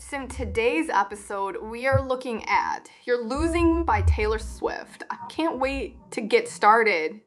[0.00, 5.02] So in today's episode, we are looking at You're Losing by Taylor Swift.
[5.10, 7.20] I can't wait to get started.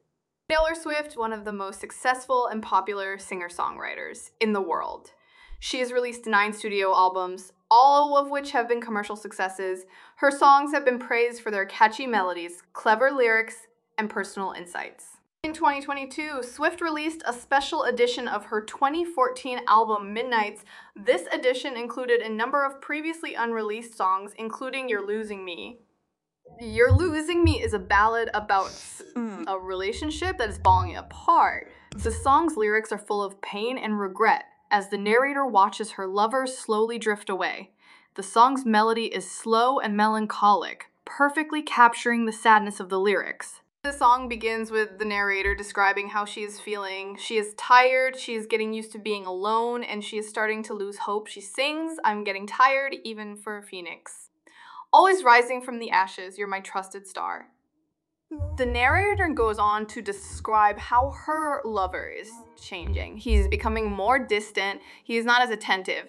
[0.49, 5.11] Taylor Swift, one of the most successful and popular singer-songwriters in the world.
[5.59, 9.83] She has released nine studio albums, all of which have been commercial successes.
[10.15, 15.17] Her songs have been praised for their catchy melodies, clever lyrics, and personal insights.
[15.43, 20.63] In 2022, Swift released a special edition of her 2014 album Midnights.
[20.95, 25.79] This edition included a number of previously unreleased songs, including You're Losing Me.
[26.59, 28.67] You're Losing Me is a ballad about
[29.15, 29.43] hmm.
[29.47, 31.71] a relationship that is falling apart.
[31.95, 36.45] The song's lyrics are full of pain and regret as the narrator watches her lover
[36.45, 37.71] slowly drift away.
[38.13, 43.60] The song's melody is slow and melancholic, perfectly capturing the sadness of the lyrics.
[43.83, 47.17] The song begins with the narrator describing how she is feeling.
[47.17, 50.75] She is tired, she is getting used to being alone, and she is starting to
[50.75, 51.25] lose hope.
[51.25, 54.29] She sings, I'm getting tired, even for a phoenix.
[54.93, 57.47] Always rising from the ashes, you're my trusted star.
[58.57, 62.29] The narrator goes on to describe how her lover is
[62.61, 63.17] changing.
[63.17, 66.05] He's becoming more distant, he is not as attentive,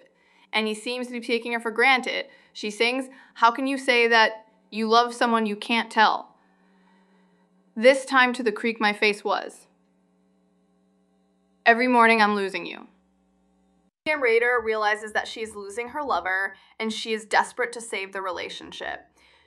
[0.52, 2.26] and he seems to be taking her for granted.
[2.52, 6.31] She sings, How can you say that you love someone you can't tell?
[7.74, 9.66] This time to the creek my face was.
[11.64, 12.86] Every morning I'm losing you.
[14.04, 18.12] The narrator realizes that she is losing her lover and she is desperate to save
[18.12, 19.06] the relationship.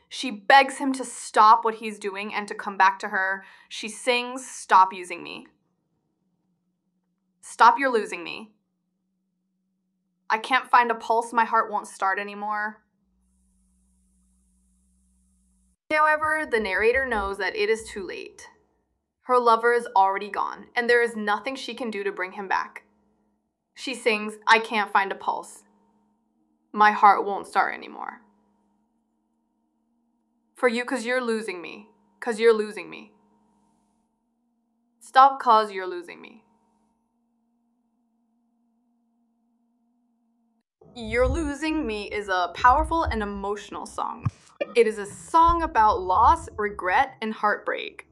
[0.09, 3.44] She begs him to stop what he's doing and to come back to her.
[3.69, 5.46] She sings, Stop using me.
[7.41, 8.53] Stop, you're losing me.
[10.31, 12.81] I can't find a pulse, my heart won't start anymore.
[15.91, 18.47] However, the narrator knows that it is too late.
[19.23, 22.47] Her lover is already gone, and there is nothing she can do to bring him
[22.47, 22.84] back.
[23.73, 25.63] She sings, I can't find a pulse.
[26.72, 28.22] My heart won't start anymore.
[30.56, 31.90] For you, cause you're losing me.
[32.19, 33.13] Cause you're losing me.
[35.00, 36.44] Stop, cause you're losing me.
[40.98, 44.28] You're Losing Me is a powerful and emotional song.
[44.78, 48.08] It is a song about loss, regret, and heartbreak.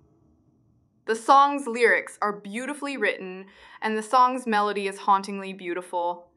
[1.05, 3.45] The song's lyrics are beautifully written,
[3.81, 6.27] and the song's melody is hauntingly beautiful.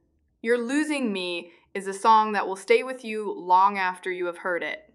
[0.40, 4.38] You're Losing Me is a song that will stay with you long after you have
[4.38, 4.94] heard it.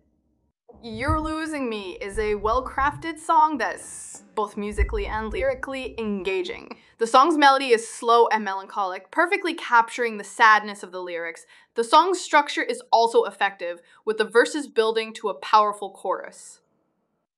[0.84, 6.76] You're Losing Me is a well crafted song that's both musically and lyrically engaging.
[6.98, 11.46] The song's melody is slow and melancholic, perfectly capturing the sadness of the lyrics.
[11.76, 16.62] The song's structure is also effective, with the verses building to a powerful chorus.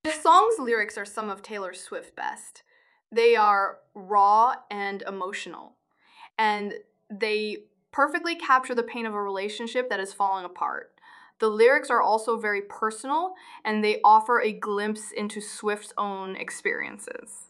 [0.06, 2.64] The song's lyrics are some of Taylor Swift's best.
[3.12, 5.76] They are raw and emotional,
[6.40, 6.76] and
[7.10, 7.58] they
[7.92, 10.94] perfectly capture the pain of a relationship that is falling apart.
[11.40, 13.34] The lyrics are also very personal
[13.66, 17.48] and they offer a glimpse into Swift's own experiences.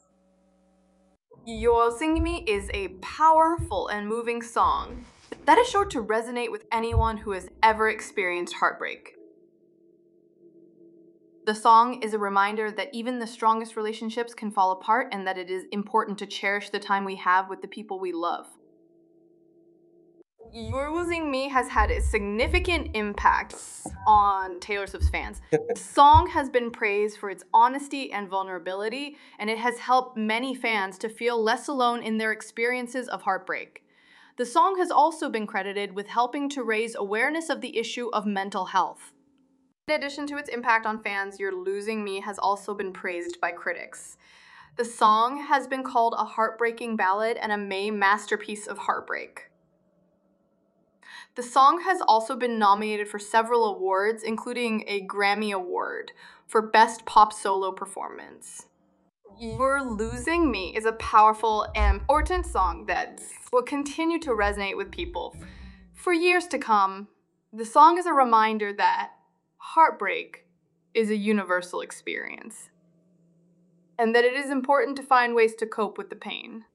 [1.46, 5.06] You're Singing Me is a powerful and moving song
[5.46, 9.16] that is sure to resonate with anyone who has ever experienced heartbreak.
[11.46, 15.38] The song is a reminder that even the strongest relationships can fall apart and that
[15.38, 18.48] it is important to cherish the time we have with the people we love.
[20.56, 23.56] You're Losing Me has had a significant impact
[24.06, 25.42] on Taylor Swift's fans.
[25.52, 30.54] the song has been praised for its honesty and vulnerability, and it has helped many
[30.54, 33.84] fans to feel less alone in their experiences of heartbreak.
[34.38, 38.28] The song has also been credited with helping to raise awareness of the issue of
[38.28, 39.12] mental health.
[39.88, 43.50] In addition to its impact on fans, You're Losing Me has also been praised by
[43.50, 44.18] critics.
[44.76, 49.50] The song has been called a heartbreaking ballad and a May masterpiece of heartbreak.
[51.36, 56.12] The song has also been nominated for several awards, including a Grammy Award
[56.46, 58.68] for Best Pop Solo Performance.
[59.40, 63.20] You're Losing Me is a powerful and important song that
[63.52, 65.36] will continue to resonate with people
[65.96, 67.08] for years to come.
[67.52, 69.14] The song is a reminder that
[69.58, 70.46] heartbreak
[70.94, 72.70] is a universal experience
[73.98, 76.66] and that it is important to find ways to cope with the pain.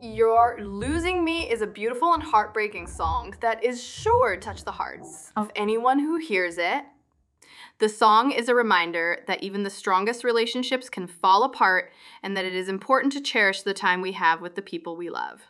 [0.00, 4.72] You're Losing Me is a beautiful and heartbreaking song that is sure to touch the
[4.72, 5.52] hearts of oh.
[5.56, 6.84] anyone who hears it.
[7.78, 11.92] The song is a reminder that even the strongest relationships can fall apart
[12.22, 15.10] and that it is important to cherish the time we have with the people we
[15.10, 15.42] love.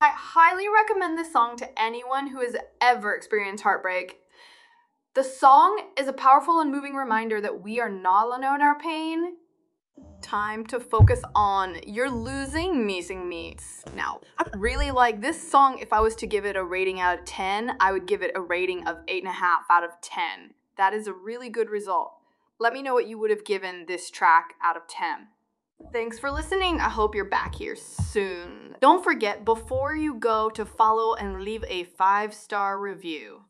[0.00, 4.20] I highly recommend this song to anyone who has ever experienced heartbreak.
[5.14, 8.78] The song is a powerful and moving reminder that we are not alone in our
[8.78, 9.36] pain
[10.22, 15.92] time to focus on you're losing missing meats now i really like this song if
[15.92, 18.40] i was to give it a rating out of 10 i would give it a
[18.40, 19.34] rating of 8.5
[19.68, 22.14] out of 10 that is a really good result
[22.58, 25.28] let me know what you would have given this track out of 10
[25.90, 26.80] Thanks for listening.
[26.80, 28.76] I hope you're back here soon.
[28.80, 33.42] Don't forget, before you go, to follow and leave a five star review.